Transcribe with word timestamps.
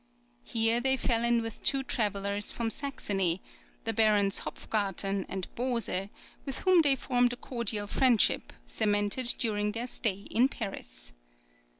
Here 0.43 0.79
they 0.81 0.97
fell 0.97 1.23
in 1.23 1.43
with 1.43 1.61
two 1.61 1.83
travellers 1.83 2.51
from 2.51 2.71
Saxony, 2.71 3.39
the 3.83 3.93
Barons 3.93 4.39
Hopfgarten 4.39 5.27
and 5.29 5.47
Bose, 5.53 6.09
with 6.43 6.59
whom 6.61 6.81
they 6.81 6.95
formed 6.95 7.33
a 7.33 7.37
cordial 7.37 7.85
friendship, 7.85 8.51
cemented 8.65 9.35
during 9.37 9.73
their 9.73 9.85
stay 9.85 10.21
in 10.31 10.49
Paris. 10.49 11.13